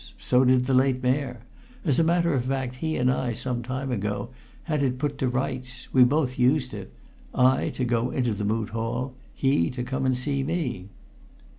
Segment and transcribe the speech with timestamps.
[0.17, 1.41] So did the late Mayor.
[1.85, 4.29] As a matter of fact, he and I, some time ago,
[4.63, 5.89] had it put to rights.
[5.93, 6.91] We both used it;
[7.35, 10.89] I, to go into the Moot Hall; he, to come and see me."